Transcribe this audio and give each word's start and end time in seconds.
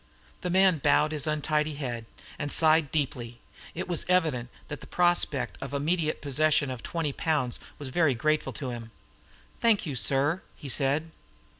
The 0.41 0.49
man 0.49 0.79
bowed 0.79 1.11
his 1.11 1.27
untidy 1.27 1.75
head, 1.75 2.07
and 2.39 2.51
sighed 2.51 2.89
deeply. 2.89 3.39
It 3.75 3.87
was 3.87 4.03
evident 4.09 4.49
that 4.67 4.81
the 4.81 4.87
prospect 4.87 5.59
of 5.61 5.75
immediate 5.75 6.23
possession 6.23 6.71
of 6.71 6.81
twenty 6.81 7.13
pounds 7.13 7.59
was 7.77 7.89
very 7.89 8.15
grateful 8.15 8.51
to 8.53 8.71
him. 8.71 8.89
"Thank 9.59 9.85
you, 9.85 9.95
sir," 9.95 10.41
he 10.55 10.69
said. 10.69 11.11